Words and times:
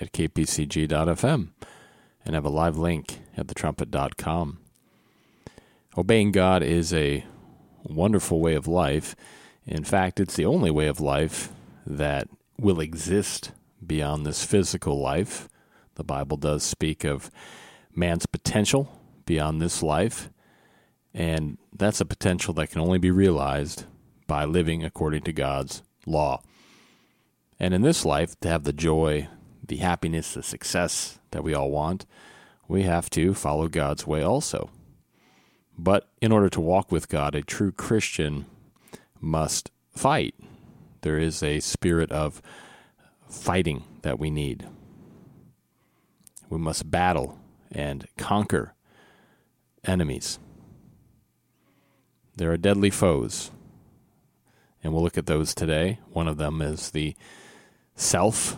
at 0.00 0.12
kpcg.fm 0.12 1.48
and 2.24 2.34
have 2.34 2.44
a 2.44 2.50
live 2.50 2.76
link 2.76 3.20
at 3.36 3.46
thetrumpet.com. 3.46 4.58
Obeying 5.96 6.32
God 6.32 6.62
is 6.62 6.92
a 6.92 7.24
wonderful 7.84 8.40
way 8.40 8.54
of 8.54 8.66
life. 8.66 9.14
In 9.66 9.84
fact, 9.84 10.20
it's 10.20 10.36
the 10.36 10.44
only 10.44 10.70
way 10.70 10.88
of 10.88 11.00
life 11.00 11.50
that 11.86 12.28
will 12.58 12.80
exist 12.80 13.52
beyond 13.84 14.26
this 14.26 14.44
physical 14.44 15.00
life. 15.00 15.48
The 15.94 16.04
Bible 16.04 16.36
does 16.36 16.62
speak 16.62 17.04
of 17.04 17.30
man's 17.94 18.26
potential 18.26 19.00
beyond 19.24 19.60
this 19.60 19.82
life, 19.82 20.30
and 21.14 21.58
that's 21.74 22.00
a 22.00 22.04
potential 22.04 22.52
that 22.54 22.70
can 22.70 22.80
only 22.80 22.98
be 22.98 23.10
realized 23.10 23.84
by 24.26 24.44
living 24.44 24.84
according 24.84 25.22
to 25.22 25.32
God's 25.32 25.82
law. 26.04 26.42
And 27.58 27.72
in 27.72 27.82
this 27.82 28.04
life, 28.04 28.38
to 28.40 28.48
have 28.48 28.64
the 28.64 28.72
joy, 28.72 29.28
the 29.68 29.76
happiness, 29.76 30.34
the 30.34 30.42
success 30.42 31.18
that 31.30 31.44
we 31.44 31.54
all 31.54 31.70
want, 31.70 32.06
we 32.68 32.82
have 32.82 33.10
to 33.10 33.34
follow 33.34 33.68
God's 33.68 34.06
way 34.06 34.22
also. 34.22 34.70
But 35.78 36.08
in 36.20 36.32
order 36.32 36.48
to 36.50 36.60
walk 36.60 36.90
with 36.90 37.08
God, 37.08 37.34
a 37.34 37.42
true 37.42 37.72
Christian 37.72 38.46
must 39.20 39.70
fight. 39.90 40.34
There 41.02 41.18
is 41.18 41.42
a 41.42 41.60
spirit 41.60 42.10
of 42.10 42.40
fighting 43.28 43.84
that 44.02 44.18
we 44.18 44.30
need. 44.30 44.66
We 46.48 46.58
must 46.58 46.90
battle 46.90 47.38
and 47.70 48.06
conquer 48.16 48.74
enemies. 49.84 50.38
There 52.36 52.52
are 52.52 52.56
deadly 52.56 52.90
foes, 52.90 53.50
and 54.82 54.92
we'll 54.92 55.02
look 55.02 55.18
at 55.18 55.26
those 55.26 55.54
today. 55.54 55.98
One 56.10 56.28
of 56.28 56.36
them 56.36 56.60
is 56.60 56.90
the 56.90 57.16
self, 57.94 58.56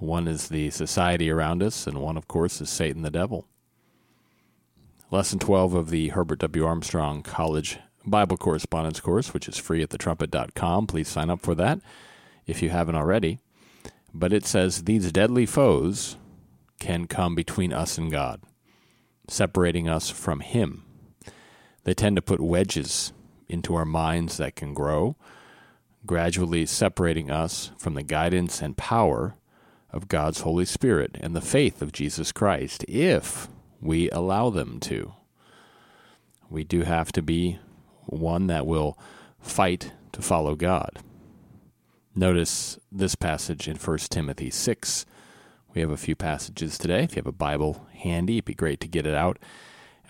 one 0.00 0.26
is 0.26 0.48
the 0.48 0.70
society 0.70 1.30
around 1.30 1.62
us, 1.62 1.86
and 1.86 1.98
one, 1.98 2.16
of 2.16 2.26
course, 2.26 2.60
is 2.60 2.70
Satan 2.70 3.02
the 3.02 3.10
devil. 3.10 3.46
Lesson 5.10 5.38
12 5.38 5.74
of 5.74 5.90
the 5.90 6.08
Herbert 6.08 6.38
W. 6.38 6.64
Armstrong 6.64 7.22
College 7.22 7.78
Bible 8.06 8.36
Correspondence 8.36 9.00
course, 9.00 9.34
which 9.34 9.48
is 9.48 9.58
free 9.58 9.82
at 9.82 9.90
thetrumpet.com. 9.90 10.86
Please 10.86 11.08
sign 11.08 11.28
up 11.28 11.40
for 11.42 11.54
that 11.54 11.80
if 12.46 12.62
you 12.62 12.70
haven't 12.70 12.94
already. 12.94 13.38
But 14.14 14.32
it 14.32 14.46
says 14.46 14.84
these 14.84 15.12
deadly 15.12 15.46
foes 15.46 16.16
can 16.78 17.06
come 17.06 17.34
between 17.34 17.72
us 17.72 17.98
and 17.98 18.10
God, 18.10 18.40
separating 19.28 19.88
us 19.88 20.08
from 20.10 20.40
Him. 20.40 20.84
They 21.84 21.94
tend 21.94 22.16
to 22.16 22.22
put 22.22 22.40
wedges 22.40 23.12
into 23.48 23.74
our 23.74 23.84
minds 23.84 24.38
that 24.38 24.56
can 24.56 24.72
grow, 24.74 25.16
gradually 26.06 26.64
separating 26.66 27.30
us 27.30 27.70
from 27.76 27.94
the 27.94 28.02
guidance 28.02 28.62
and 28.62 28.76
power 28.76 29.34
of 29.92 30.08
God's 30.08 30.40
Holy 30.40 30.64
Spirit 30.64 31.16
and 31.20 31.34
the 31.34 31.40
faith 31.40 31.82
of 31.82 31.92
Jesus 31.92 32.32
Christ 32.32 32.84
if 32.88 33.48
we 33.80 34.10
allow 34.10 34.50
them 34.50 34.80
to. 34.80 35.14
We 36.48 36.64
do 36.64 36.82
have 36.82 37.12
to 37.12 37.22
be 37.22 37.58
one 38.06 38.46
that 38.48 38.66
will 38.66 38.98
fight 39.40 39.92
to 40.12 40.22
follow 40.22 40.54
God. 40.54 40.98
Notice 42.14 42.78
this 42.90 43.14
passage 43.14 43.68
in 43.68 43.76
1 43.76 43.98
Timothy 44.10 44.50
6. 44.50 45.06
We 45.74 45.80
have 45.80 45.90
a 45.90 45.96
few 45.96 46.16
passages 46.16 46.76
today. 46.76 47.04
If 47.04 47.12
you 47.12 47.20
have 47.20 47.26
a 47.26 47.32
Bible 47.32 47.86
handy, 47.94 48.38
it'd 48.38 48.44
be 48.46 48.54
great 48.54 48.80
to 48.80 48.88
get 48.88 49.06
it 49.06 49.14
out 49.14 49.38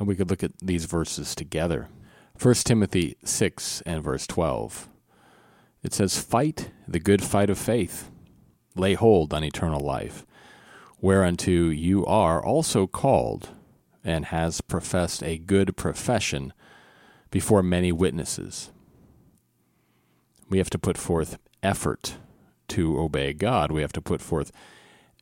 and 0.01 0.09
we 0.09 0.17
could 0.17 0.31
look 0.31 0.43
at 0.43 0.59
these 0.59 0.87
verses 0.87 1.35
together. 1.35 1.89
1 2.41 2.55
Timothy 2.55 3.17
6 3.23 3.83
and 3.83 4.03
verse 4.03 4.27
12. 4.27 4.89
It 5.83 5.93
says, 5.93 6.19
Fight 6.19 6.71
the 6.89 6.99
good 6.99 7.23
fight 7.23 7.51
of 7.51 7.59
faith, 7.59 8.11
lay 8.75 8.95
hold 8.95 9.33
on 9.33 9.45
eternal 9.45 9.81
life, 9.81 10.25
whereunto 11.01 11.51
you 11.51 12.05
are 12.07 12.45
also 12.45 12.87
called, 12.87 13.51
and 14.05 14.27
has 14.27 14.61
professed 14.61 15.23
a 15.23 15.39
good 15.39 15.77
profession 15.77 16.53
before 17.31 17.63
many 17.63 17.93
witnesses. 17.93 18.71
We 20.49 20.59
have 20.59 20.71
to 20.71 20.79
put 20.79 20.99
forth 20.99 21.39
effort 21.63 22.17
to 22.69 22.99
obey 22.99 23.33
God. 23.33 23.71
We 23.71 23.83
have 23.83 23.93
to 23.93 24.01
put 24.01 24.21
forth 24.21 24.51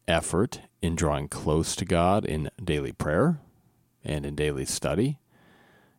effort 0.06 0.60
in 0.80 0.94
drawing 0.94 1.28
close 1.28 1.76
to 1.76 1.84
God 1.84 2.25
in 2.25 2.50
daily 2.62 2.92
prayer 2.92 3.41
and 4.04 4.25
in 4.25 4.34
daily 4.34 4.65
study. 4.65 5.19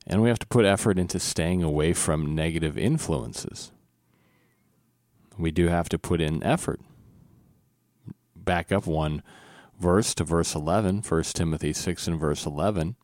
And 0.08 0.22
we 0.22 0.30
have 0.30 0.40
to 0.40 0.48
put 0.48 0.66
effort 0.66 0.98
into 0.98 1.20
staying 1.20 1.62
away 1.62 1.94
from 1.94 2.34
negative 2.34 2.78
influences. 2.78 3.72
We 5.38 5.52
do 5.52 5.68
have 5.68 5.90
to 5.90 6.00
put 6.00 6.22
in 6.22 6.42
effort. 6.44 6.82
Back 8.50 8.72
up 8.72 8.88
one 8.88 9.22
verse 9.80 10.16
to 10.16 10.24
verse 10.24 10.56
11, 10.56 11.04
1 11.08 11.24
Timothy 11.36 11.72
6 11.72 12.08
and 12.08 12.20
verse 12.20 12.48
11. 12.48 12.96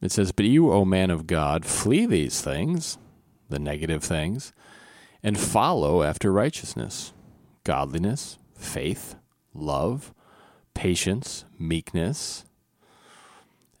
It 0.00 0.10
says, 0.10 0.32
But 0.32 0.46
you, 0.46 0.72
O 0.72 0.82
man 0.82 1.10
of 1.10 1.26
God, 1.26 1.66
flee 1.66 2.06
these 2.06 2.40
things, 2.40 2.96
the 3.50 3.58
negative 3.58 4.02
things, 4.02 4.54
and 5.22 5.38
follow 5.38 6.02
after 6.02 6.32
righteousness, 6.32 7.12
godliness, 7.64 8.38
faith, 8.56 9.16
love, 9.52 10.14
patience, 10.72 11.44
meekness. 11.58 12.46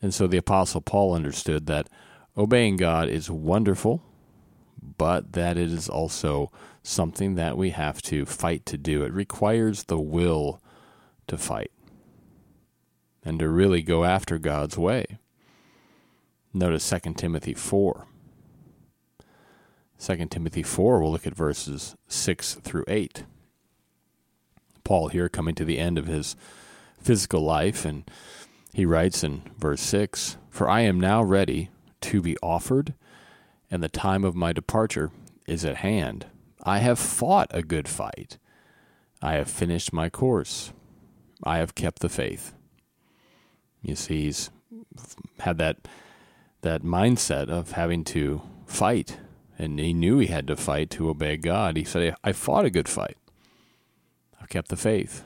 And 0.02 0.12
so 0.12 0.26
the 0.26 0.36
Apostle 0.36 0.82
Paul 0.82 1.14
understood 1.14 1.64
that 1.68 1.88
obeying 2.36 2.76
God 2.76 3.08
is 3.08 3.30
wonderful, 3.30 4.02
but 4.98 5.32
that 5.32 5.56
it 5.56 5.72
is 5.72 5.88
also 5.88 6.52
something 6.82 7.34
that 7.36 7.56
we 7.56 7.70
have 7.70 8.02
to 8.02 8.26
fight 8.26 8.66
to 8.66 8.76
do. 8.76 9.04
It 9.04 9.14
requires 9.14 9.84
the 9.84 9.98
will 9.98 10.60
to 11.28 11.36
fight 11.36 11.70
and 13.24 13.38
to 13.40 13.48
really 13.48 13.82
go 13.82 14.04
after 14.04 14.38
God's 14.38 14.78
way. 14.78 15.18
Notice 16.54 16.88
2 16.88 17.14
Timothy 17.14 17.54
4. 17.54 18.06
2 19.98 20.26
Timothy 20.26 20.62
4, 20.62 21.00
we'll 21.00 21.10
look 21.10 21.26
at 21.26 21.34
verses 21.34 21.96
6 22.06 22.54
through 22.54 22.84
8. 22.86 23.24
Paul 24.84 25.08
here 25.08 25.28
coming 25.28 25.54
to 25.56 25.64
the 25.64 25.78
end 25.78 25.98
of 25.98 26.06
his 26.06 26.36
physical 27.00 27.40
life, 27.40 27.84
and 27.84 28.08
he 28.72 28.86
writes 28.86 29.24
in 29.24 29.42
verse 29.58 29.80
6 29.80 30.36
For 30.48 30.68
I 30.68 30.82
am 30.82 31.00
now 31.00 31.22
ready 31.22 31.70
to 32.02 32.22
be 32.22 32.36
offered, 32.42 32.94
and 33.70 33.82
the 33.82 33.88
time 33.88 34.24
of 34.24 34.36
my 34.36 34.52
departure 34.52 35.10
is 35.46 35.64
at 35.64 35.78
hand. 35.78 36.26
I 36.62 36.78
have 36.78 36.98
fought 36.98 37.48
a 37.50 37.62
good 37.62 37.88
fight. 37.88 38.38
I 39.20 39.34
have 39.34 39.50
finished 39.50 39.92
my 39.92 40.08
course. 40.08 40.72
I 41.42 41.58
have 41.58 41.74
kept 41.74 42.00
the 42.00 42.08
faith. 42.08 42.54
You 43.82 43.94
see, 43.94 44.24
he's 44.24 44.50
had 45.40 45.58
that 45.58 45.88
that 46.62 46.82
mindset 46.82 47.48
of 47.48 47.72
having 47.72 48.02
to 48.02 48.42
fight, 48.66 49.18
and 49.58 49.78
he 49.78 49.92
knew 49.92 50.18
he 50.18 50.26
had 50.26 50.46
to 50.48 50.56
fight 50.56 50.90
to 50.90 51.08
obey 51.08 51.36
God. 51.36 51.76
He 51.76 51.84
said, 51.84 52.16
"I 52.24 52.32
fought 52.32 52.64
a 52.64 52.70
good 52.70 52.88
fight. 52.88 53.16
I've 54.40 54.48
kept 54.48 54.68
the 54.68 54.76
faith." 54.76 55.24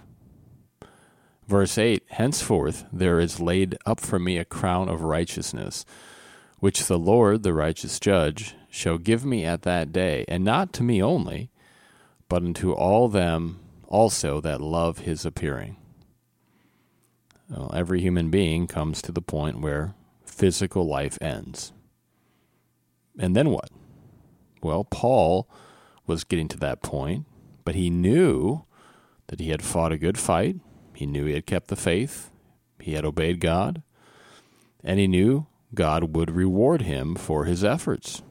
Verse 1.47 1.79
8 1.79 2.05
Henceforth 2.11 2.85
there 2.93 3.19
is 3.19 3.41
laid 3.41 3.77
up 3.87 3.99
for 3.99 4.19
me 4.19 4.37
a 4.37 4.45
crown 4.45 4.89
of 4.89 5.03
righteousness, 5.03 5.85
which 6.59 6.87
the 6.87 6.99
Lord, 6.99 7.43
the 7.43 7.55
righteous 7.55 7.99
judge, 7.99 8.55
shall 8.69 8.99
give 8.99 9.25
me 9.25 9.45
at 9.45 9.63
that 9.63 9.93
day, 9.93 10.25
and 10.29 10.45
not 10.45 10.73
to 10.75 10.83
me 10.83 11.03
only, 11.03 11.51
but 12.29 12.45
unto 12.45 12.73
all 12.73 13.09
them 13.09 13.59
also 13.89 14.41
that 14.41 14.61
love 14.61 15.01
his 15.01 15.25
appearing. 15.25 15.77
Well, 17.51 17.73
every 17.75 18.01
human 18.01 18.31
being 18.31 18.69
comes 18.69 19.03
to 19.03 19.13
the 19.13 19.21
point 19.21 19.61
where 19.61 19.95
physical 20.25 20.87
life 20.87 21.19
ends. 21.21 21.73
And 23.19 23.35
then 23.35 23.51
what? 23.51 23.71
Well, 24.63 24.85
Paul 24.85 25.49
was 26.07 26.25
getting 26.25 26.49
to 26.49 26.59
that 26.59 26.83
point, 26.83 27.27
but 27.65 27.75
he 27.75 27.91
knew 27.91 28.65
that 29.27 29.41
he 29.41 29.51
had 29.51 29.63
fought 29.63 29.93
a 29.93 29.99
good 29.99 30.19
fight. 30.19 30.57
He 30.95 31.07
knew 31.07 31.25
he 31.25 31.35
had 31.35 31.47
kept 31.47 31.69
the 31.69 31.77
faith. 31.77 32.31
He 32.79 32.95
had 32.95 33.05
obeyed 33.05 33.41
God. 33.41 33.83
And 34.85 35.01
he 35.01 35.09
knew 35.09 35.47
God 35.75 36.15
would 36.15 36.31
reward 36.31 36.83
him 36.83 37.15
for 37.15 37.45
his 37.45 37.65
efforts. 37.65 38.23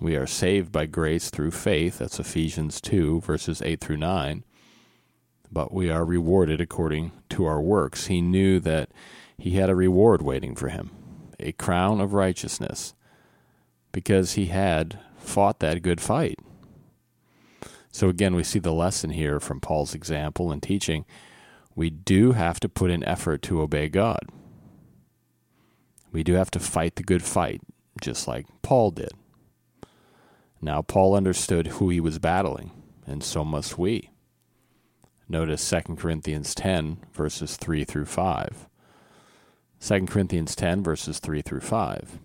We 0.00 0.14
are 0.14 0.26
saved 0.26 0.70
by 0.70 0.86
grace 0.86 1.30
through 1.30 1.50
faith. 1.50 1.98
That's 1.98 2.20
Ephesians 2.20 2.80
2, 2.80 3.20
verses 3.20 3.60
8 3.60 3.80
through 3.80 3.96
9. 3.96 4.44
But 5.50 5.72
we 5.72 5.90
are 5.90 6.04
rewarded 6.04 6.60
according 6.60 7.12
to 7.30 7.44
our 7.46 7.60
works. 7.60 8.06
He 8.06 8.20
knew 8.20 8.60
that 8.60 8.90
he 9.36 9.52
had 9.52 9.70
a 9.70 9.74
reward 9.74 10.22
waiting 10.22 10.54
for 10.54 10.68
him, 10.68 10.90
a 11.38 11.52
crown 11.52 12.00
of 12.00 12.12
righteousness, 12.12 12.94
because 13.92 14.32
he 14.32 14.46
had 14.46 14.98
fought 15.16 15.60
that 15.60 15.82
good 15.82 16.00
fight. 16.00 16.38
So 17.90 18.08
again, 18.08 18.34
we 18.34 18.44
see 18.44 18.58
the 18.58 18.72
lesson 18.72 19.10
here 19.10 19.40
from 19.40 19.60
Paul's 19.60 19.94
example 19.94 20.52
and 20.52 20.62
teaching. 20.62 21.04
We 21.74 21.90
do 21.90 22.32
have 22.32 22.60
to 22.60 22.68
put 22.68 22.90
in 22.90 23.04
effort 23.04 23.42
to 23.42 23.60
obey 23.60 23.88
God. 23.88 24.20
We 26.12 26.22
do 26.22 26.34
have 26.34 26.50
to 26.52 26.60
fight 26.60 26.96
the 26.96 27.02
good 27.02 27.22
fight, 27.22 27.60
just 28.00 28.26
like 28.26 28.46
Paul 28.62 28.90
did. 28.90 29.12
Now, 30.60 30.82
Paul 30.82 31.14
understood 31.14 31.68
who 31.68 31.88
he 31.88 32.00
was 32.00 32.18
battling, 32.18 32.72
and 33.06 33.22
so 33.22 33.44
must 33.44 33.78
we. 33.78 34.10
Notice 35.28 35.68
2 35.68 35.96
Corinthians 35.96 36.54
10, 36.54 36.98
verses 37.12 37.56
3 37.56 37.84
through 37.84 38.06
5. 38.06 38.66
2 39.80 40.06
Corinthians 40.06 40.56
10, 40.56 40.82
verses 40.82 41.18
3 41.18 41.42
through 41.42 41.60
5. 41.60 42.18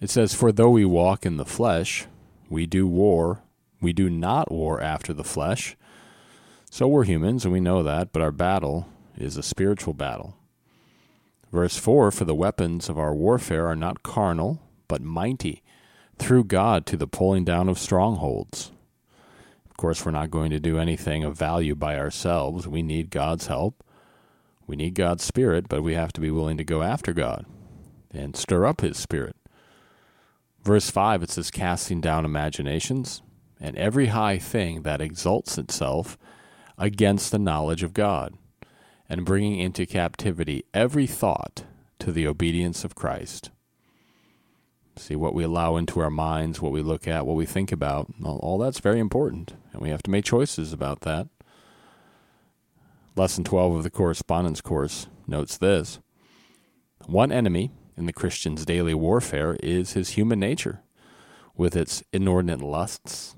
It 0.00 0.10
says, 0.10 0.34
For 0.34 0.52
though 0.52 0.70
we 0.70 0.84
walk 0.84 1.24
in 1.24 1.38
the 1.38 1.46
flesh, 1.46 2.06
we 2.50 2.66
do 2.66 2.86
war, 2.86 3.42
we 3.80 3.92
do 3.94 4.10
not 4.10 4.52
war 4.52 4.80
after 4.82 5.14
the 5.14 5.24
flesh. 5.24 5.76
So 6.70 6.86
we're 6.86 7.04
humans, 7.04 7.44
and 7.44 7.52
we 7.52 7.60
know 7.60 7.82
that, 7.82 8.12
but 8.12 8.22
our 8.22 8.30
battle 8.30 8.86
is 9.16 9.36
a 9.36 9.42
spiritual 9.42 9.94
battle. 9.94 10.36
Verse 11.50 11.76
4 11.76 12.10
For 12.10 12.24
the 12.24 12.34
weapons 12.34 12.88
of 12.88 12.98
our 12.98 13.14
warfare 13.14 13.66
are 13.66 13.76
not 13.76 14.02
carnal, 14.02 14.60
but 14.88 15.00
mighty, 15.00 15.62
through 16.18 16.44
God 16.44 16.84
to 16.86 16.96
the 16.98 17.06
pulling 17.06 17.44
down 17.44 17.68
of 17.68 17.78
strongholds. 17.78 18.72
Course, 19.80 20.04
we're 20.04 20.10
not 20.10 20.30
going 20.30 20.50
to 20.50 20.60
do 20.60 20.78
anything 20.78 21.24
of 21.24 21.38
value 21.38 21.74
by 21.74 21.96
ourselves. 21.96 22.68
We 22.68 22.82
need 22.82 23.08
God's 23.08 23.46
help. 23.46 23.82
We 24.66 24.76
need 24.76 24.94
God's 24.94 25.24
Spirit, 25.24 25.70
but 25.70 25.82
we 25.82 25.94
have 25.94 26.12
to 26.12 26.20
be 26.20 26.30
willing 26.30 26.58
to 26.58 26.64
go 26.64 26.82
after 26.82 27.14
God 27.14 27.46
and 28.12 28.36
stir 28.36 28.66
up 28.66 28.82
His 28.82 28.98
Spirit. 28.98 29.36
Verse 30.62 30.90
5, 30.90 31.22
it 31.22 31.30
says, 31.30 31.50
Casting 31.50 32.02
down 32.02 32.26
imaginations 32.26 33.22
and 33.58 33.74
every 33.78 34.08
high 34.08 34.36
thing 34.36 34.82
that 34.82 35.00
exalts 35.00 35.56
itself 35.56 36.18
against 36.76 37.32
the 37.32 37.38
knowledge 37.38 37.82
of 37.82 37.94
God 37.94 38.34
and 39.08 39.24
bringing 39.24 39.58
into 39.58 39.86
captivity 39.86 40.62
every 40.74 41.06
thought 41.06 41.64
to 42.00 42.12
the 42.12 42.26
obedience 42.26 42.84
of 42.84 42.94
Christ. 42.94 43.48
See 44.96 45.16
what 45.16 45.32
we 45.32 45.42
allow 45.42 45.76
into 45.76 46.00
our 46.00 46.10
minds, 46.10 46.60
what 46.60 46.70
we 46.70 46.82
look 46.82 47.08
at, 47.08 47.24
what 47.24 47.36
we 47.36 47.46
think 47.46 47.72
about, 47.72 48.12
all 48.22 48.58
that's 48.58 48.80
very 48.80 49.00
important, 49.00 49.54
and 49.72 49.82
we 49.82 49.90
have 49.90 50.02
to 50.04 50.10
make 50.10 50.24
choices 50.24 50.72
about 50.72 51.00
that. 51.00 51.28
Lesson 53.16 53.44
12 53.44 53.76
of 53.76 53.82
the 53.82 53.90
correspondence 53.90 54.60
course 54.60 55.06
notes 55.26 55.56
this 55.56 55.98
One 57.06 57.32
enemy 57.32 57.70
in 57.96 58.06
the 58.06 58.12
Christian's 58.12 58.64
daily 58.64 58.94
warfare 58.94 59.56
is 59.62 59.92
his 59.92 60.10
human 60.10 60.40
nature, 60.40 60.80
with 61.56 61.76
its 61.76 62.02
inordinate 62.12 62.62
lusts. 62.62 63.36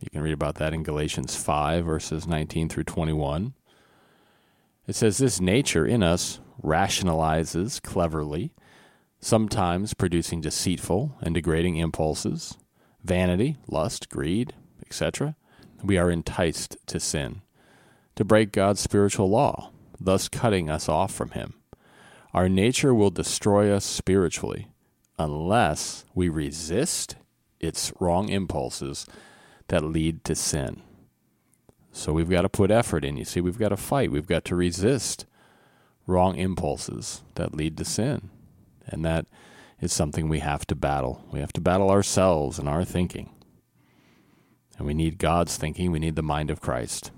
You 0.00 0.10
can 0.10 0.22
read 0.22 0.34
about 0.34 0.56
that 0.56 0.74
in 0.74 0.82
Galatians 0.82 1.36
5, 1.36 1.84
verses 1.84 2.26
19 2.26 2.68
through 2.68 2.84
21. 2.84 3.54
It 4.86 4.94
says 4.94 5.18
this 5.18 5.40
nature 5.40 5.86
in 5.86 6.02
us 6.02 6.40
rationalizes 6.62 7.80
cleverly, 7.80 8.52
sometimes 9.20 9.94
producing 9.94 10.40
deceitful 10.40 11.16
and 11.20 11.34
degrading 11.34 11.76
impulses, 11.76 12.58
vanity, 13.04 13.56
lust, 13.68 14.08
greed, 14.10 14.54
etc. 14.84 15.36
We 15.82 15.98
are 15.98 16.10
enticed 16.10 16.76
to 16.86 17.00
sin, 17.00 17.42
to 18.16 18.24
break 18.24 18.52
God's 18.52 18.80
spiritual 18.80 19.28
law, 19.28 19.70
thus 20.00 20.28
cutting 20.28 20.70
us 20.70 20.88
off 20.88 21.12
from 21.12 21.30
Him. 21.30 21.54
Our 22.32 22.48
nature 22.48 22.94
will 22.94 23.10
destroy 23.10 23.72
us 23.72 23.84
spiritually 23.84 24.68
unless 25.18 26.04
we 26.14 26.28
resist 26.28 27.16
its 27.60 27.92
wrong 28.00 28.28
impulses 28.28 29.06
that 29.68 29.84
lead 29.84 30.24
to 30.24 30.34
sin. 30.34 30.82
So 31.92 32.12
we've 32.12 32.30
got 32.30 32.42
to 32.42 32.48
put 32.48 32.70
effort 32.70 33.04
in. 33.04 33.16
You 33.16 33.24
see, 33.24 33.40
we've 33.40 33.58
got 33.58 33.68
to 33.68 33.76
fight. 33.76 34.10
We've 34.10 34.26
got 34.26 34.44
to 34.46 34.56
resist 34.56 35.26
wrong 36.06 36.36
impulses 36.36 37.22
that 37.34 37.54
lead 37.54 37.76
to 37.78 37.84
sin. 37.84 38.30
And 38.86 39.04
that 39.04 39.26
is 39.80 39.92
something 39.92 40.28
we 40.28 40.38
have 40.40 40.66
to 40.68 40.74
battle. 40.74 41.24
We 41.30 41.40
have 41.40 41.52
to 41.54 41.60
battle 41.60 41.90
ourselves 41.90 42.58
and 42.58 42.68
our 42.68 42.84
thinking. 42.84 43.30
And 44.82 44.86
we 44.88 44.94
need 44.94 45.18
God's 45.18 45.56
thinking. 45.56 45.92
We 45.92 46.00
need 46.00 46.16
the 46.16 46.24
mind 46.24 46.50
of 46.50 46.60
Christ. 46.60 47.12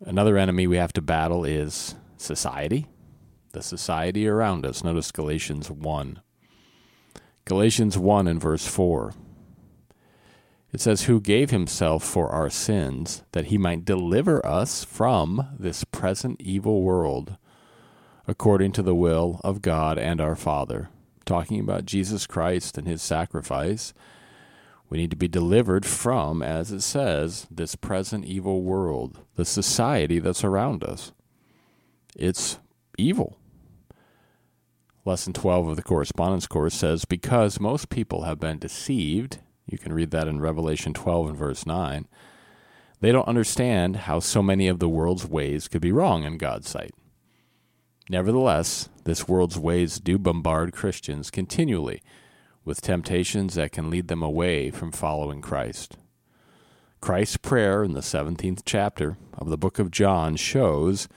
Another 0.00 0.38
enemy 0.38 0.66
we 0.66 0.78
have 0.78 0.94
to 0.94 1.02
battle 1.02 1.44
is 1.44 1.96
society, 2.16 2.86
the 3.52 3.62
society 3.62 4.26
around 4.26 4.64
us. 4.64 4.82
Notice 4.82 5.12
Galatians 5.12 5.70
1. 5.70 6.22
Galatians 7.44 7.98
1 7.98 8.26
and 8.26 8.40
verse 8.40 8.66
4. 8.66 9.12
It 10.72 10.80
says, 10.80 11.02
Who 11.02 11.20
gave 11.20 11.50
himself 11.50 12.02
for 12.02 12.30
our 12.30 12.48
sins, 12.48 13.22
that 13.32 13.48
he 13.48 13.58
might 13.58 13.84
deliver 13.84 14.44
us 14.46 14.84
from 14.84 15.46
this 15.58 15.84
present 15.84 16.40
evil 16.40 16.80
world, 16.80 17.36
according 18.26 18.72
to 18.72 18.82
the 18.82 18.94
will 18.94 19.42
of 19.44 19.60
God 19.60 19.98
and 19.98 20.22
our 20.22 20.36
Father. 20.36 20.88
Talking 21.26 21.60
about 21.60 21.84
Jesus 21.84 22.26
Christ 22.26 22.78
and 22.78 22.88
his 22.88 23.02
sacrifice. 23.02 23.92
We 24.92 24.98
need 24.98 25.08
to 25.08 25.16
be 25.16 25.26
delivered 25.26 25.86
from, 25.86 26.42
as 26.42 26.70
it 26.70 26.82
says, 26.82 27.46
this 27.50 27.76
present 27.76 28.26
evil 28.26 28.60
world, 28.60 29.20
the 29.36 29.46
society 29.46 30.18
that's 30.18 30.44
around 30.44 30.84
us. 30.84 31.12
It's 32.14 32.58
evil. 32.98 33.38
Lesson 35.06 35.32
12 35.32 35.68
of 35.68 35.76
the 35.76 35.82
correspondence 35.82 36.46
course 36.46 36.74
says, 36.74 37.06
Because 37.06 37.58
most 37.58 37.88
people 37.88 38.24
have 38.24 38.38
been 38.38 38.58
deceived 38.58 39.38
you 39.66 39.78
can 39.78 39.94
read 39.94 40.10
that 40.10 40.28
in 40.28 40.38
Revelation 40.38 40.92
12 40.92 41.30
and 41.30 41.38
verse 41.38 41.64
9. 41.64 42.06
They 43.00 43.12
don't 43.12 43.26
understand 43.26 43.96
how 43.96 44.20
so 44.20 44.42
many 44.42 44.68
of 44.68 44.78
the 44.78 44.88
world's 44.90 45.26
ways 45.26 45.68
could 45.68 45.80
be 45.80 45.92
wrong 45.92 46.24
in 46.24 46.36
God's 46.36 46.68
sight. 46.68 46.92
Nevertheless, 48.10 48.90
this 49.04 49.26
world's 49.26 49.58
ways 49.58 49.98
do 49.98 50.18
bombard 50.18 50.74
Christians 50.74 51.30
continually 51.30 52.02
with 52.64 52.80
temptations 52.80 53.54
that 53.54 53.72
can 53.72 53.90
lead 53.90 54.08
them 54.08 54.22
away 54.22 54.70
from 54.70 54.92
following 54.92 55.40
Christ. 55.40 55.96
Christ's 57.00 57.36
prayer 57.36 57.82
in 57.82 57.94
the 57.94 58.00
17th 58.00 58.62
chapter 58.64 59.16
of 59.36 59.48
the 59.48 59.58
book 59.58 59.78
of 59.78 59.90
John 59.90 60.36
shows 60.36 61.08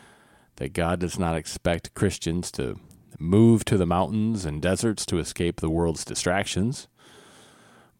that 0.56 0.74
God 0.74 1.00
does 1.00 1.20
not 1.20 1.36
expect 1.36 1.94
Christians 1.94 2.52
to 2.54 2.80
move 3.20 3.66
to 3.66 3.78
the 3.78 3.86
mountains 3.86 4.46
and 4.46 4.62
deserts 4.62 5.06
to 5.06 5.20
escape 5.20 5.62
the 5.62 5.70
world's 5.70 6.04
distractions. 6.04 6.88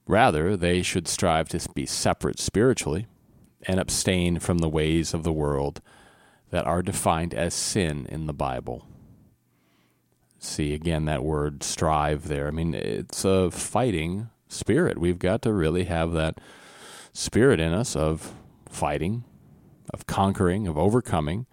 Rather, 0.08 0.58
they 0.58 0.82
should 0.82 1.08
strive 1.08 1.50
to 1.50 1.60
be 1.74 1.86
separate 1.86 2.40
spiritually 2.40 3.08
and 3.68 3.80
abstain 3.80 4.40
from 4.40 4.60
the 4.60 4.70
ways 4.70 5.14
of 5.14 5.24
the 5.24 5.34
world 5.34 5.82
that 6.52 6.66
are 6.66 6.82
defined 6.82 7.34
as 7.34 7.54
sin 7.54 8.06
in 8.10 8.28
the 8.28 8.34
Bible. 8.34 8.88
See 10.46 10.74
again 10.74 11.06
that 11.06 11.24
word 11.24 11.64
strive 11.64 12.28
there. 12.28 12.48
I 12.48 12.52
mean, 12.52 12.76
it's 12.76 13.26
a 13.26 13.50
fighting 13.50 14.30
spirit. 14.48 14.98
We've 14.98 15.20
got 15.20 15.42
to 15.42 15.52
really 15.52 15.86
have 15.86 16.12
that 16.14 16.40
spirit 17.14 17.60
in 17.60 17.74
us 17.74 17.96
of 17.96 18.34
fighting, 18.70 19.24
of 19.92 20.06
conquering, 20.06 20.68
of 20.68 20.78
overcoming. 20.78 21.48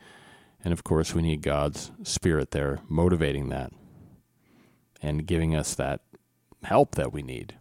And 0.63 0.73
of 0.73 0.85
course, 0.85 1.15
we 1.15 1.23
need 1.23 1.41
God's 1.43 1.91
spirit 2.03 2.51
there 2.51 2.81
motivating 2.89 3.49
that 3.49 3.73
and 5.01 5.27
giving 5.27 5.57
us 5.57 5.75
that 5.75 6.03
help 6.63 6.95
that 6.95 7.13
we 7.13 7.23
need. 7.23 7.57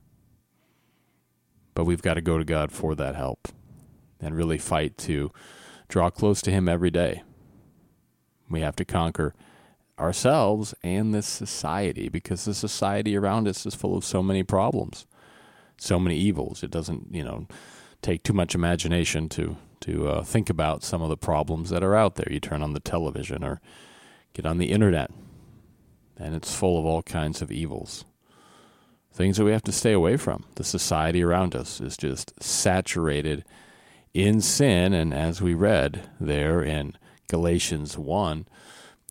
But 1.73 1.85
we've 1.85 2.01
got 2.01 2.15
to 2.15 2.21
go 2.21 2.38
to 2.38 2.43
God 2.43 2.71
for 2.71 2.93
that 2.95 3.15
help 3.15 3.47
and 4.19 4.35
really 4.35 4.57
fight 4.57 4.97
to 5.00 5.31
draw 5.88 6.09
close 6.09 6.41
to 6.41 6.51
Him 6.51 6.67
every 6.67 6.91
day. 6.91 7.23
We 8.50 8.59
have 8.59 8.75
to 8.75 8.85
conquer 8.85 9.33
ourselves 10.01 10.74
and 10.84 11.13
this 11.13 11.27
society 11.27 12.10
because 12.10 12.46
the 12.46 12.53
society 12.53 13.15
around 13.15 13.48
us 13.48 13.65
is 13.65 13.75
full 13.75 13.96
of 13.96 14.03
so 14.03 14.24
many 14.24 14.43
problems, 14.43 15.05
so 15.77 16.00
many 16.00 16.17
evils. 16.17 16.63
It 16.63 16.72
doesn't, 16.72 17.08
you 17.13 17.24
know, 17.24 17.48
take 18.01 18.24
too 18.24 18.34
much 18.34 18.55
imagination 18.55 19.29
to 19.29 19.58
to 19.81 20.08
uh, 20.08 20.24
think 20.24 20.48
about 20.48 20.84
some 20.84 21.01
of 21.01 21.10
the 21.10 21.17
problems 21.17 21.72
that 21.72 21.84
are 21.84 21.96
out 21.96 22.13
there. 22.13 22.27
You 22.29 22.39
turn 22.39 22.62
on 22.62 22.74
the 22.74 22.79
television 22.79 23.43
or 23.43 23.60
get 24.34 24.46
on 24.46 24.60
the 24.60 24.72
internet, 24.72 25.10
and 26.17 26.36
it's 26.36 26.53
full 26.53 26.77
of 26.77 26.86
all 26.86 27.01
kinds 27.01 27.41
of 27.41 27.51
evils 27.51 28.05
things 29.13 29.38
that 29.38 29.46
we 29.46 29.51
have 29.51 29.63
to 29.63 29.72
stay 29.72 29.93
away 29.93 30.17
from. 30.17 30.46
The 30.55 30.63
society 30.63 31.24
around 31.24 31.55
us 31.55 31.81
is 31.81 31.98
just 31.98 32.41
saturated 32.41 33.43
in 34.13 34.41
sin. 34.41 34.93
And 34.93 35.13
as 35.13 35.41
we 35.41 35.53
read 35.53 36.10
there 36.20 36.63
in 36.63 36.98
Galatians 37.27 37.98
1 37.98 38.48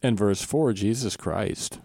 and 0.02 0.16
verse 0.18 0.42
4, 0.42 0.72
Jesus 0.72 1.16
Christ 1.16 1.80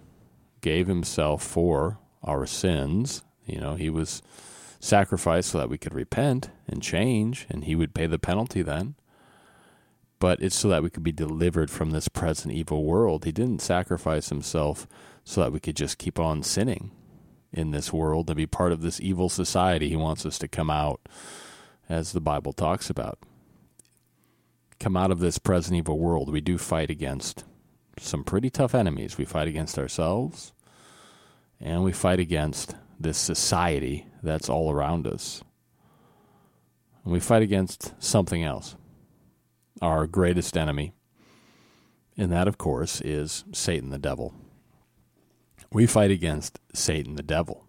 gave 0.62 0.88
himself 0.88 1.43
for 1.43 2.00
our 2.24 2.45
sins. 2.45 3.24
You 3.45 3.60
know, 3.60 3.75
he 3.75 3.89
was 3.89 4.22
sacrificed 4.79 5.50
so 5.51 5.57
that 5.60 5.69
we 5.69 5.77
could 5.77 5.93
repent 5.93 6.50
and 6.67 6.81
change, 6.81 7.45
and 7.50 7.65
he 7.65 7.75
would 7.75 7.93
pay 7.93 8.07
the 8.07 8.19
penalty 8.19 8.62
then. 8.62 8.95
but 10.19 10.41
it's 10.41 10.55
so 10.55 10.67
that 10.69 10.84
we 10.84 10.89
could 10.89 11.03
be 11.03 11.12
delivered 11.12 11.69
from 11.69 11.91
this 11.91 12.07
present 12.07 12.53
evil 12.53 12.84
world. 12.84 13.25
He 13.25 13.31
didn't 13.31 13.62
sacrifice 13.62 14.29
himself 14.29 14.88
so 15.24 15.41
that 15.41 15.51
we 15.51 15.60
could 15.60 15.75
just 15.75 15.98
keep 15.98 16.19
on 16.19 16.43
sinning 16.43 16.91
in 17.51 17.72
this 17.72 17.91
world 17.93 18.29
and 18.29 18.38
be 18.38 18.48
part 18.48 18.72
of 18.72 18.81
this 18.81 19.00
evil 19.00 19.29
society. 19.29 19.89
He 19.89 19.95
wants 19.95 20.25
us 20.25 20.38
to 20.39 20.48
come 20.48 20.69
out, 20.69 21.01
as 21.89 22.12
the 22.12 22.22
Bible 22.22 22.53
talks 22.53 22.89
about. 22.89 23.19
Come 24.79 24.98
out 24.98 25.12
of 25.12 25.19
this 25.19 25.38
present 25.38 25.77
evil 25.77 26.00
world. 26.00 26.31
We 26.31 26.41
do 26.41 26.57
fight 26.57 26.89
against 26.89 27.43
some 27.99 28.23
pretty 28.23 28.49
tough 28.49 28.75
enemies. 28.75 29.17
We 29.17 29.25
fight 29.25 29.47
against 29.47 29.77
ourselves, 29.77 30.53
and 31.59 31.83
we 31.83 31.91
fight 31.91 32.19
against 32.19 32.75
this 32.99 33.17
society 33.17 34.07
that's 34.23 34.49
all 34.49 34.71
around 34.71 35.07
us. 35.07 35.43
And 37.03 37.13
we 37.13 37.19
fight 37.19 37.41
against 37.41 37.93
something 38.01 38.43
else, 38.43 38.75
our 39.81 40.07
greatest 40.07 40.57
enemy. 40.57 40.93
And 42.17 42.31
that, 42.31 42.47
of 42.47 42.57
course, 42.57 43.01
is 43.01 43.43
Satan 43.51 43.89
the 43.89 43.99
devil. 43.99 44.33
We 45.71 45.85
fight 45.85 46.11
against 46.11 46.59
Satan 46.73 47.15
the 47.15 47.23
devil. 47.23 47.65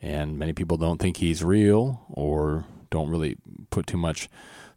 And 0.00 0.38
many 0.38 0.52
people 0.52 0.76
don't 0.76 1.00
think 1.00 1.16
he's 1.16 1.42
real 1.42 2.04
or 2.08 2.66
don't 2.90 3.10
really 3.10 3.36
put 3.70 3.86
too 3.86 3.96
much 3.96 4.28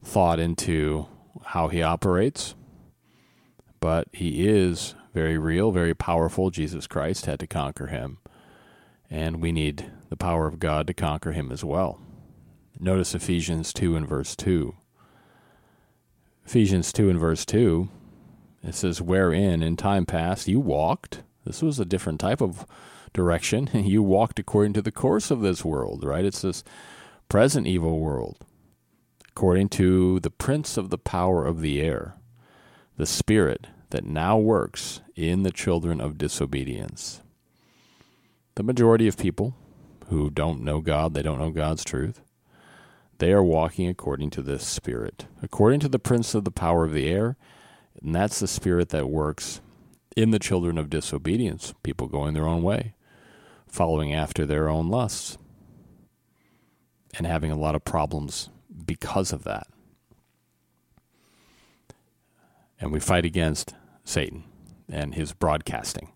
thought 0.04 0.40
into 0.40 1.08
how 1.44 1.68
he 1.68 1.84
operates. 1.84 2.56
But 3.82 4.08
he 4.14 4.48
is 4.48 4.96
very 5.14 5.38
real, 5.38 5.72
very 5.72 5.94
powerful. 5.94 6.50
Jesus 6.50 6.88
Christ 6.88 7.26
had 7.26 7.40
to 7.42 7.48
conquer 7.48 7.88
him. 7.88 8.20
And 9.10 9.42
we 9.42 9.52
need 9.52 9.92
the 10.10 10.16
power 10.16 10.48
of 10.48 10.60
God 10.60 10.88
to 10.88 10.94
conquer 10.94 11.34
him 11.34 11.52
as 11.52 11.66
well. 11.66 12.00
Notice 12.80 13.14
Ephesians 13.14 13.74
2 13.74 13.98
and 13.98 14.08
verse 14.08 14.36
2. 14.38 14.74
Ephesians 16.46 16.94
2 16.94 17.10
and 17.10 17.20
verse 17.20 17.46
2, 17.46 17.90
it 18.64 18.76
says, 18.76 19.02
Wherein 19.02 19.62
in 19.62 19.76
time 19.76 20.06
past 20.06 20.48
you 20.48 20.60
walked. 20.60 21.24
This 21.46 21.62
was 21.62 21.80
a 21.80 21.86
different 21.86 22.20
type 22.20 22.42
of 22.42 22.66
direction. 23.14 23.70
You 23.74 24.04
walked 24.04 24.40
according 24.40 24.74
to 24.74 24.82
the 24.82 24.92
course 24.92 25.32
of 25.32 25.42
this 25.42 25.66
world, 25.66 26.04
right? 26.04 26.26
It's 26.26 26.42
this 26.42 26.64
present 27.30 27.68
evil 27.68 28.00
world, 28.00 28.46
according 29.30 29.70
to 29.70 30.20
the 30.20 30.32
prince 30.32 30.78
of 30.78 30.90
the 30.90 30.98
power 30.98 31.46
of 31.46 31.62
the 31.62 31.82
air, 31.82 32.16
the 33.02 33.08
spirit 33.08 33.66
that 33.90 34.06
now 34.06 34.38
works 34.38 35.02
in 35.16 35.42
the 35.42 35.50
children 35.50 36.00
of 36.00 36.20
disobedience. 36.20 37.24
The 38.54 38.62
majority 38.62 39.08
of 39.08 39.18
people 39.18 39.56
who 40.10 40.30
don't 40.30 40.62
know 40.62 40.82
God, 40.82 41.16
they 41.16 41.24
don't 41.24 41.40
know 41.40 41.50
God's 41.50 41.84
truth, 41.84 42.22
they 43.18 43.32
are 43.32 43.42
walking 43.42 43.88
according 43.88 44.30
to 44.30 44.44
this 44.44 44.68
spirit, 44.68 45.26
according 45.42 45.80
to 45.80 45.90
the 45.90 45.98
prince 45.98 46.36
of 46.36 46.44
the 46.44 46.52
power 46.52 46.86
of 46.86 46.94
the 46.94 47.10
air, 47.10 47.38
and 48.00 48.14
that's 48.14 48.40
the 48.40 48.48
spirit 48.48 48.90
that 48.90 49.10
works 49.10 49.62
in 50.16 50.30
the 50.30 50.38
children 50.38 50.78
of 50.78 50.92
disobedience, 50.92 51.74
people 51.82 52.06
going 52.06 52.36
their 52.36 52.48
own 52.48 52.62
way, 52.62 52.94
following 53.68 54.14
after 54.14 54.46
their 54.46 54.70
own 54.70 54.90
lusts, 54.90 55.40
and 57.18 57.26
having 57.26 57.50
a 57.50 57.58
lot 57.58 57.74
of 57.74 57.84
problems 57.84 58.52
because 58.86 59.34
of 59.34 59.44
that. 59.44 59.66
And 62.82 62.92
we 62.92 63.00
fight 63.00 63.24
against 63.24 63.76
Satan 64.04 64.44
and 64.92 65.16
his 65.16 65.32
broadcasting. 65.32 66.12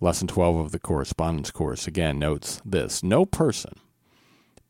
Lesson 0.00 0.26
12 0.26 0.56
of 0.56 0.72
the 0.72 0.80
correspondence 0.80 1.52
course 1.52 1.86
again 1.86 2.18
notes 2.18 2.60
this 2.64 3.04
No 3.04 3.24
person 3.24 3.74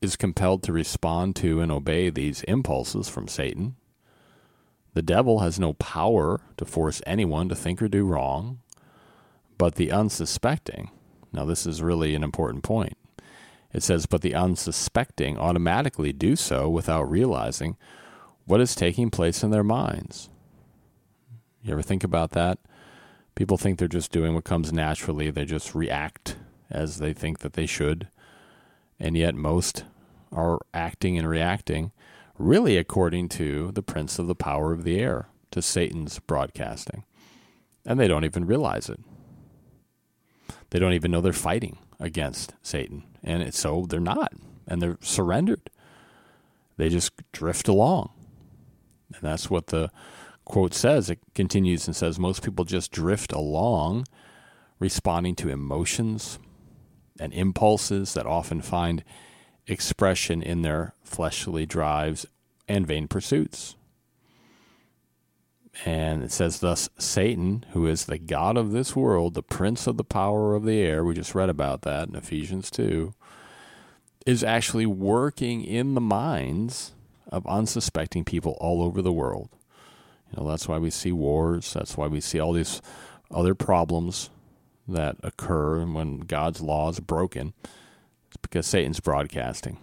is 0.03 0.15
compelled 0.15 0.63
to 0.65 0.73
respond 0.73 1.35
to 1.37 1.61
and 1.61 1.73
obey 1.73 2.11
these 2.11 2.43
impulses 2.43 3.09
from 3.09 3.29
Satan. 3.29 3.77
The 4.93 5.01
devil 5.01 5.39
has 5.39 5.59
no 5.59 5.73
power 5.73 6.43
to 6.59 6.67
force 6.67 7.01
anyone 7.07 7.49
to 7.49 7.55
think 7.55 7.81
or 7.81 7.89
do 7.89 8.05
wrong, 8.05 8.61
but 9.57 9.77
the 9.77 9.91
unsuspecting, 9.91 10.91
now 11.33 11.47
this 11.47 11.65
is 11.65 11.81
really 11.81 12.15
an 12.15 12.23
important 12.23 12.63
point. 12.63 12.99
It 13.73 13.83
says, 13.83 14.05
but 14.05 14.21
the 14.21 14.35
unsuspecting 14.35 15.39
automatically 15.39 16.13
do 16.13 16.37
so 16.37 16.69
without 16.69 17.11
realizing 17.11 17.79
what 18.45 18.61
is 18.61 18.75
taking 18.75 19.09
place 19.09 19.43
in 19.43 19.51
their 19.51 19.65
minds. 19.65 20.29
You 21.63 21.73
ever 21.73 21.83
think 21.83 22.05
about 22.05 22.31
that? 22.33 22.59
People 23.35 23.57
think 23.57 23.79
they're 23.79 23.89
just 23.89 24.13
doing 24.13 24.35
what 24.35 24.45
comes 24.45 24.73
naturally, 24.73 25.31
they 25.31 25.45
just 25.45 25.75
react 25.75 26.37
as 26.71 26.99
they 26.99 27.13
think 27.13 27.41
that 27.41 27.55
they 27.55 27.67
should. 27.67 28.09
And 28.99 29.17
yet, 29.17 29.35
most 29.35 29.85
are 30.31 30.61
acting 30.73 31.19
and 31.19 31.29
reacting 31.29 31.93
really 32.39 32.77
according 32.77 33.29
to 33.29 33.71
the 33.73 33.83
prince 33.83 34.19
of 34.19 34.27
the 34.27 34.35
power 34.35 34.73
of 34.73 34.85
the 34.85 34.99
air, 34.99 35.29
to 35.51 35.63
Satan's 35.63 36.19
broadcasting. 36.19 37.05
And 37.85 37.99
they 37.99 38.09
don't 38.09 38.25
even 38.25 38.47
realize 38.47 38.89
it. 38.89 39.01
They 40.71 40.79
don't 40.79 40.95
even 40.95 41.11
know 41.11 41.21
they're 41.21 41.33
fighting 41.33 41.79
against 42.01 42.55
Satan. 42.63 43.05
And 43.23 43.53
so 43.55 43.87
they're 43.89 44.01
not. 44.01 44.33
And 44.67 44.81
they're 44.81 44.99
surrendered. 45.01 45.71
They 46.77 46.89
just 46.89 47.13
drift 47.33 47.69
along. 47.69 48.11
And 49.15 49.23
that's 49.23 49.51
what 49.51 49.69
the 49.69 49.91
quote 50.45 50.75
says. 50.75 51.11
It 51.11 51.21
continues 51.35 51.87
and 51.87 51.95
says 51.95 52.19
most 52.19 52.43
people 52.43 52.65
just 52.65 52.93
drift 52.93 53.33
along, 53.33 54.07
responding 54.79 55.35
to 55.37 55.49
emotions 55.49 56.39
and 57.19 57.33
impulses 57.33 58.15
that 58.15 58.27
often 58.27 58.61
find 58.61 59.05
expression 59.67 60.43
in 60.43 60.63
their 60.63 60.95
fleshly 61.03 61.67
drives 61.67 62.27
and 62.69 62.87
vain 62.87 63.09
pursuits. 63.09 63.77
And 65.85 66.23
it 66.23 66.33
says, 66.33 66.61
Thus, 66.61 66.91
Satan, 66.99 67.65
who 67.71 67.87
is 67.87 68.05
the 68.05 68.19
God 68.19 68.57
of 68.57 68.73
this 68.73 68.95
world, 68.95 69.35
the 69.35 69.43
prince 69.43 69.87
of 69.87 69.97
the 69.97 70.05
power 70.05 70.55
of 70.55 70.65
the 70.65 70.79
air, 70.79 71.05
we 71.05 71.15
just 71.15 71.35
read 71.35 71.49
about 71.49 71.83
that 71.83 72.09
in 72.09 72.15
Ephesians 72.15 72.71
2, 72.71 73.15
is 74.27 74.45
actually 74.45 74.87
working 74.87 75.65
in 75.65 75.95
the 75.95 76.01
minds 76.01 76.93
of 77.29 77.47
unsuspecting 77.47 78.25
people 78.25 78.57
all 78.61 78.83
over 78.83 79.01
the 79.01 79.13
world. 79.13 79.49
You 80.33 80.43
know, 80.43 80.49
that's 80.49 80.67
why 80.69 80.79
we 80.79 80.91
see 80.91 81.13
wars, 81.13 81.73
that's 81.73 81.97
why 81.97 82.07
we 82.07 82.21
see 82.21 82.41
all 82.41 82.53
these 82.53 82.81
other 83.31 83.55
problems 83.55 84.31
that 84.89 85.17
occur 85.23 85.85
when 85.85 86.21
God's 86.21 86.61
law 86.61 86.91
is 86.91 87.01
broken 87.01 87.53
It's 88.27 88.37
because 88.39 88.67
Satan's 88.67 89.01
broadcasting. 89.01 89.79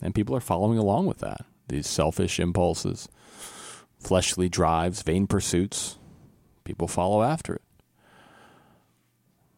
And 0.00 0.14
people 0.14 0.34
are 0.36 0.40
following 0.40 0.78
along 0.78 1.06
with 1.06 1.18
that. 1.18 1.42
These 1.68 1.86
selfish 1.88 2.38
impulses, 2.38 3.08
fleshly 3.98 4.48
drives, 4.48 5.02
vain 5.02 5.26
pursuits, 5.26 5.98
people 6.64 6.86
follow 6.86 7.22
after 7.22 7.56
it. 7.56 7.62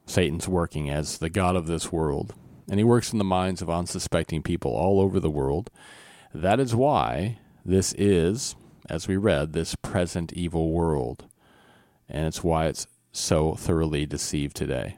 Satan's 0.06 0.49
working 0.49 0.90
as 0.90 1.18
the 1.18 1.30
God 1.30 1.54
of 1.54 1.66
this 1.66 1.92
world, 1.92 2.35
and 2.68 2.80
he 2.80 2.85
works 2.85 3.12
in 3.12 3.18
the 3.18 3.25
minds 3.25 3.62
of 3.62 3.70
unsuspecting 3.70 4.42
people 4.42 4.73
all 4.73 5.00
over 5.00 5.20
the 5.20 5.30
world. 5.30 5.70
That 6.35 6.59
is 6.59 6.75
why 6.75 7.38
this 7.64 7.92
is, 7.92 8.56
as 8.90 9.06
we 9.06 9.16
read, 9.16 9.52
this 9.52 9.76
present 9.76 10.32
evil 10.32 10.73
world. 10.73 11.26
And 12.09 12.26
it's 12.26 12.42
why 12.42 12.66
it's 12.66 12.88
so 13.12 13.54
thoroughly 13.54 14.04
deceived 14.04 14.56
today. 14.56 14.97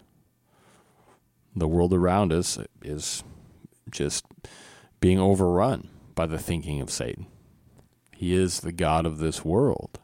The 1.54 1.68
world 1.68 1.92
around 1.92 2.32
us 2.32 2.58
is 2.82 3.22
just 3.90 4.24
being 5.00 5.20
overrun 5.20 5.90
by 6.14 6.26
the 6.26 6.38
thinking 6.38 6.80
of 6.80 6.90
Satan. 6.90 7.26
He 8.16 8.34
is 8.34 8.60
the 8.60 8.72
God 8.72 9.04
of 9.04 9.18
this 9.18 9.44
world. 9.44 10.00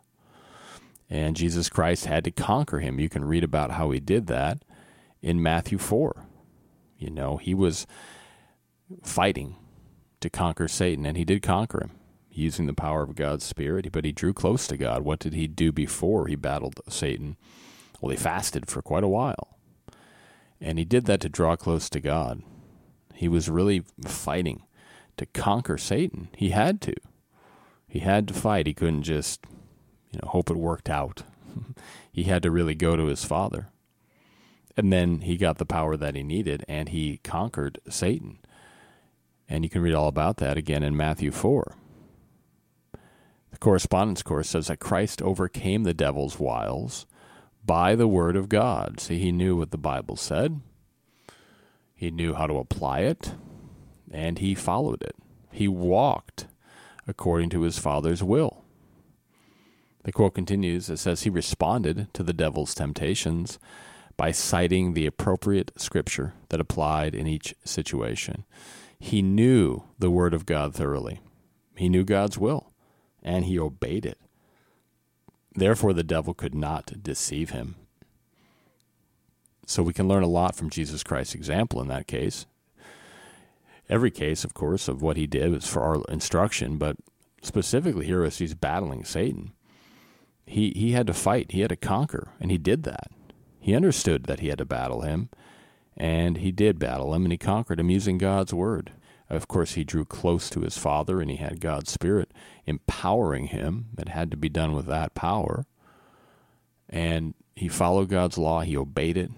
And 1.09 1.37
Jesus 1.37 1.71
Christ 1.71 2.04
had 2.04 2.25
to 2.25 2.30
conquer 2.30 2.80
him. 2.80 3.00
You 3.00 3.09
can 3.09 3.25
read 3.25 3.42
about 3.42 3.73
how 3.73 3.90
he 3.90 4.00
did 4.00 4.26
that 4.26 4.62
in 5.23 5.42
Matthew 5.42 5.78
4. 5.78 6.26
You 6.99 7.11
know, 7.11 7.38
he 7.38 7.54
was 7.54 7.87
fighting 9.02 9.57
to 10.21 10.28
conquer 10.28 10.68
Satan, 10.68 11.07
and 11.07 11.16
he 11.16 11.25
did 11.25 11.40
conquer 11.40 11.85
him 11.85 11.98
using 12.38 12.66
the 12.66 12.75
power 12.75 13.02
of 13.02 13.16
God's 13.16 13.45
Spirit, 13.45 13.90
but 13.92 14.04
he 14.04 14.12
drew 14.12 14.33
close 14.33 14.66
to 14.68 14.76
God. 14.76 15.02
What 15.02 15.18
did 15.18 15.35
he 15.35 15.47
do 15.47 15.73
before 15.73 16.26
he 16.26 16.37
battled 16.37 16.80
Satan? 16.88 17.37
Well, 18.00 18.11
he 18.11 18.16
fasted 18.16 18.68
for 18.68 18.80
quite 18.80 19.04
a 19.04 19.09
while. 19.09 19.59
And 20.61 20.78
he 20.78 20.85
did 20.85 21.07
that 21.07 21.21
to 21.21 21.28
draw 21.28 21.57
close 21.57 21.88
to 21.90 22.00
God. 22.00 22.42
He 23.14 23.28
was 23.28 23.49
really 23.49 23.85
fighting 24.04 24.62
to 25.16 25.26
conquer 25.26 25.78
Satan. 25.78 26.28
He 26.37 26.50
had 26.50 26.80
to. 26.83 26.95
He 27.87 28.00
had 28.00 28.28
to 28.28 28.35
fight. 28.35 28.66
He 28.66 28.75
couldn't 28.75 29.02
just, 29.02 29.45
you 30.12 30.21
know, 30.23 30.28
hope 30.28 30.50
it 30.50 30.57
worked 30.57 30.88
out. 30.88 31.25
he 32.12 32.25
had 32.25 32.42
to 32.42 32.50
really 32.50 32.75
go 32.75 32.97
to 32.97 33.07
his 33.07 33.25
father. 33.25 33.68
And 34.76 34.92
then 34.92 35.23
he 35.23 35.37
got 35.37 35.59
the 35.59 35.66
power 35.66 35.97
that 35.97 36.14
he 36.14 36.23
needed 36.23 36.64
and 36.68 36.90
he 36.90 37.18
conquered 37.25 37.80
Satan. 37.88 38.38
And 39.49 39.64
you 39.64 39.71
can 39.71 39.83
read 39.83 39.95
all 39.95 40.09
about 40.09 40.37
that 40.37 40.57
again 40.57 40.85
in 40.85 40.97
Matthew 40.97 41.33
4. 41.33 41.75
The 43.50 43.59
correspondence 43.59 44.23
course 44.23 44.50
says 44.50 44.67
that 44.69 44.81
Christ 44.81 45.23
overcame 45.23 45.85
the 45.85 45.95
devil's 45.95 46.38
wiles 46.38 47.07
by 47.64 47.95
the 47.95 48.09
word 48.09 48.37
of 48.37 48.49
God. 48.49 49.00
See, 49.00 49.19
he 49.19 49.33
knew 49.33 49.57
what 49.57 49.71
the 49.71 49.78
Bible 49.78 50.17
said. 50.17 50.61
He 51.95 52.11
knew 52.11 52.35
how 52.35 52.47
to 52.47 52.59
apply 52.59 53.00
it, 53.00 53.35
and 54.11 54.38
he 54.38 54.55
followed 54.55 55.02
it. 55.02 55.17
He 55.50 55.67
walked 55.67 56.47
according 57.07 57.50
to 57.50 57.62
his 57.62 57.78
Father's 57.78 58.23
will. 58.23 58.64
The 60.05 60.12
quote 60.12 60.35
continues 60.35 60.88
it 60.88 60.99
says, 60.99 61.23
He 61.23 61.31
responded 61.31 62.09
to 62.14 62.23
the 62.23 62.33
devil's 62.33 62.75
temptations 62.75 63.59
by 64.17 64.33
citing 64.33 64.95
the 64.95 65.07
appropriate 65.07 65.73
scripture 65.76 66.35
that 66.49 66.61
applied 66.61 67.14
in 67.14 67.26
each 67.26 67.55
situation. 67.64 68.45
He 68.99 69.23
knew 69.23 69.85
the 69.99 70.11
Word 70.11 70.35
of 70.35 70.47
God 70.47 70.75
thoroughly, 70.75 71.21
he 71.76 71.88
knew 71.88 72.05
God's 72.05 72.38
will, 72.38 72.68
and 73.28 73.44
he 73.44 73.58
obeyed 73.58 74.06
it. 74.06 74.18
Therefore, 75.54 75.92
the 75.92 76.02
devil 76.02 76.32
could 76.32 76.54
not 76.54 77.02
deceive 77.02 77.50
him. 77.50 77.75
So 79.66 79.82
we 79.82 79.92
can 79.92 80.08
learn 80.08 80.23
a 80.23 80.28
lot 80.28 80.56
from 80.56 80.70
Jesus 80.70 81.02
Christ's 81.02 81.35
example 81.35 81.82
in 81.82 81.88
that 81.88 82.06
case. 82.06 82.47
Every 83.87 84.11
case, 84.11 84.44
of 84.44 84.54
course, 84.54 84.88
of 84.88 85.02
what 85.02 85.18
he 85.18 85.26
did 85.26 85.52
was 85.52 85.68
for 85.68 85.82
our 85.82 86.02
instruction, 86.08 86.78
but 86.78 86.97
specifically 87.42 88.06
here 88.06 88.25
as 88.25 88.38
he's 88.38 88.54
battling 88.54 89.04
Satan, 89.04 89.52
he, 90.47 90.73
he 90.75 90.92
had 90.92 91.06
to 91.06 91.14
fight, 91.14 91.52
he 91.52 91.61
had 91.61 91.68
to 91.68 91.76
conquer, 91.76 92.28
and 92.40 92.50
he 92.50 92.56
did 92.56 92.85
that. 92.85 93.11
He 93.61 93.75
understood 93.75 94.25
that 94.25 94.40
he 94.40 94.49
had 94.49 94.58
to 94.58 94.64
battle 94.64 95.02
him, 95.02 95.28
and 95.99 96.38
he 96.38 96.50
did 96.50 96.78
battle 96.78 97.12
him, 97.12 97.26
and 97.26 97.32
he 97.32 97.38
conquered 97.38 97.78
him 97.78 97.90
using 97.90 98.16
God's 98.16 98.54
word. 98.54 98.92
Of 99.30 99.47
course, 99.47 99.75
he 99.75 99.85
drew 99.85 100.04
close 100.04 100.49
to 100.50 100.61
his 100.61 100.78
Father, 100.78 101.20
and 101.20 101.30
he 101.30 101.37
had 101.37 101.61
God's 101.61 101.92
Spirit 101.92 102.32
empowering 102.66 103.49
him. 103.49 103.87
It 103.99 104.08
had 104.08 104.30
to 104.30 104.37
be 104.37 104.49
done 104.49 104.73
with 104.73 104.87
that 104.87 105.14
power. 105.14 105.66
And 106.88 107.35
he 107.54 107.68
followed 107.68 108.08
God's 108.08 108.38
law, 108.38 108.61
he 108.61 108.76
obeyed 108.76 109.18
it, 109.18 109.30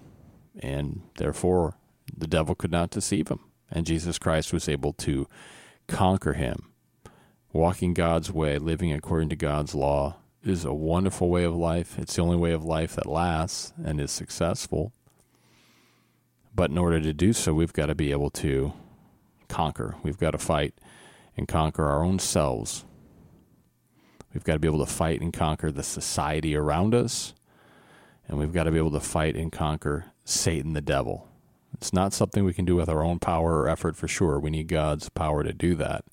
and 0.59 1.01
therefore 1.17 1.75
the 2.15 2.27
devil 2.27 2.55
could 2.55 2.71
not 2.71 2.89
deceive 2.89 3.27
him. 3.27 3.39
And 3.69 3.85
Jesus 3.85 4.17
Christ 4.17 4.53
was 4.53 4.69
able 4.69 4.93
to 4.93 5.27
conquer 5.87 6.33
him. 6.33 6.71
Walking 7.51 7.93
God's 7.93 8.31
way, 8.31 8.57
living 8.57 8.93
according 8.93 9.29
to 9.29 9.35
God's 9.35 9.75
law, 9.75 10.17
is 10.43 10.63
a 10.63 10.73
wonderful 10.73 11.29
way 11.29 11.43
of 11.43 11.55
life. 11.55 11.99
It's 11.99 12.15
the 12.15 12.21
only 12.21 12.37
way 12.37 12.51
of 12.51 12.63
life 12.63 12.95
that 12.95 13.05
lasts 13.05 13.73
and 13.83 13.99
is 13.99 14.11
successful. 14.11 14.93
But 16.55 16.69
in 16.69 16.77
order 16.77 17.01
to 17.01 17.13
do 17.13 17.33
so, 17.33 17.53
we've 17.53 17.73
got 17.73 17.87
to 17.87 17.95
be 17.95 18.11
able 18.11 18.29
to 18.31 18.73
conquer. 19.51 19.95
We've 20.01 20.17
got 20.17 20.31
to 20.31 20.37
fight 20.37 20.73
and 21.35 21.47
conquer 21.47 21.85
our 21.85 22.03
own 22.03 22.19
selves. 22.19 22.85
We've 24.33 24.43
got 24.43 24.53
to 24.53 24.59
be 24.59 24.67
able 24.67 24.85
to 24.85 24.91
fight 24.91 25.21
and 25.21 25.33
conquer 25.33 25.71
the 25.71 25.83
society 25.83 26.55
around 26.55 26.95
us. 26.95 27.33
And 28.27 28.39
we've 28.39 28.53
got 28.53 28.63
to 28.63 28.71
be 28.71 28.77
able 28.77 28.91
to 28.91 29.01
fight 29.01 29.35
and 29.35 29.51
conquer 29.51 30.05
Satan, 30.23 30.73
the 30.73 30.81
devil. 30.81 31.27
It's 31.73 31.91
not 31.91 32.13
something 32.13 32.45
we 32.45 32.53
can 32.53 32.63
do 32.63 32.75
with 32.75 32.87
our 32.87 33.03
own 33.03 33.19
power 33.19 33.59
or 33.59 33.67
effort 33.69 33.97
for 33.97 34.07
sure. 34.07 34.39
We 34.39 34.49
need 34.49 34.67
God's 34.67 35.09
power 35.09 35.43
to 35.43 35.51
do 35.51 35.75
that. 35.75 36.05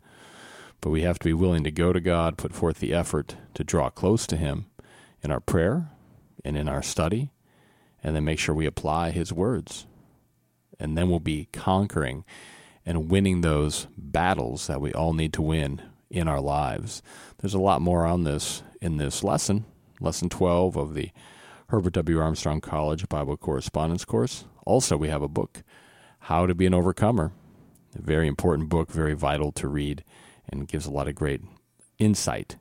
But 0.81 0.91
we 0.91 1.03
have 1.03 1.19
to 1.21 1.25
be 1.25 1.33
willing 1.33 1.65
to 1.65 1.71
go 1.71 1.93
to 1.93 2.01
God, 2.01 2.39
put 2.39 2.53
forth 2.53 2.81
the 2.81 2.93
effort 2.93 3.37
to 3.55 3.65
draw 3.65 3.91
close 3.91 4.27
to 4.29 4.37
Him 4.37 4.67
in 5.23 5.31
our 5.31 5.41
prayer 5.41 5.91
and 6.45 6.57
in 6.57 6.69
our 6.69 6.83
study, 6.83 7.31
and 8.03 8.17
then 8.17 8.25
make 8.25 8.39
sure 8.39 8.55
we 8.55 8.67
apply 8.67 9.11
His 9.11 9.33
words. 9.33 9.87
And 10.79 10.97
then 10.97 11.09
we'll 11.09 11.21
be 11.21 11.49
conquering 11.53 12.25
and 12.89 13.11
winning 13.11 13.43
those 13.43 13.87
battles 13.99 14.67
that 14.67 14.81
we 14.81 14.91
all 14.95 15.13
need 15.13 15.35
to 15.35 15.43
win 15.43 15.83
in 16.09 16.27
our 16.27 16.41
lives. 16.41 17.03
There's 17.37 17.53
a 17.53 17.59
lot 17.59 17.83
more 17.83 18.07
on 18.07 18.25
this 18.25 18.63
in 18.81 18.97
this 18.97 19.23
lesson, 19.23 19.67
lesson 20.01 20.31
12 20.31 20.75
of 20.75 20.95
the 20.95 21.11
Herbert 21.69 21.93
W. 21.93 22.19
Armstrong 22.19 22.63
College 22.63 23.07
Bible 23.11 23.37
Correspondence 23.37 24.07
Course. 24.07 24.47
Also, 24.65 24.97
we 24.97 25.09
have 25.09 25.21
a 25.21 25.29
book, 25.29 25.63
How 26.21 26.47
to 26.47 26.55
Be 26.55 26.65
an 26.65 26.73
Overcomer. 26.73 27.31
A 27.95 28.01
very 28.01 28.27
important 28.27 28.71
book, 28.71 28.91
very 28.91 29.13
vital 29.13 29.53
to 29.53 29.69
read 29.69 30.03
and 30.49 30.67
gives 30.67 30.87
a 30.87 30.91
lot 30.91 31.09
of 31.09 31.15
great 31.15 31.43
insight 31.99 32.57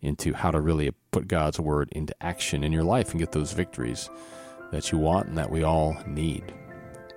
into 0.00 0.32
how 0.32 0.50
to 0.50 0.60
really 0.60 0.90
put 1.12 1.28
God's 1.28 1.60
word 1.60 1.88
into 1.92 2.16
action 2.20 2.64
in 2.64 2.72
your 2.72 2.82
life 2.82 3.12
and 3.12 3.20
get 3.20 3.30
those 3.30 3.52
victories 3.52 4.10
that 4.72 4.90
you 4.90 4.98
want 4.98 5.28
and 5.28 5.38
that 5.38 5.52
we 5.52 5.62
all 5.62 5.96
need. 6.04 6.52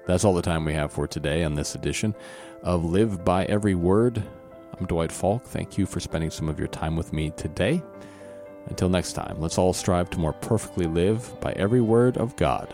That's 0.08 0.26
all 0.26 0.34
the 0.34 0.42
time 0.42 0.66
we 0.66 0.74
have 0.74 0.92
for 0.92 1.08
today 1.08 1.44
on 1.44 1.56
this 1.56 1.76
edition 1.76 2.16
of 2.64 2.84
Live 2.84 3.24
by 3.24 3.46
Every 3.46 3.76
Word. 3.76 4.24
I'm 4.78 4.88
Dwight 4.88 5.12
Falk. 5.12 5.44
Thank 5.44 5.78
you 5.78 5.86
for 5.86 6.00
spending 6.00 6.32
some 6.32 6.50
of 6.50 6.58
your 6.58 6.68
time 6.68 6.96
with 6.96 7.14
me 7.14 7.30
today. 7.32 7.84
Until 8.66 8.90
next 8.90 9.14
time, 9.14 9.40
let's 9.40 9.58
all 9.60 9.74
strive 9.74 10.10
to 10.12 10.20
more 10.20 10.34
perfectly 10.34 10.88
live 10.88 11.40
by 11.40 11.52
every 11.54 11.82
word 11.82 12.18
of 12.18 12.36
God. 12.36 12.74